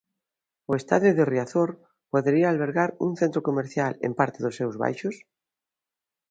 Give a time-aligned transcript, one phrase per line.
[0.71, 1.69] O estadio de Riazor
[2.11, 5.15] podería albergar un centro comercial en parte dos seus baixos?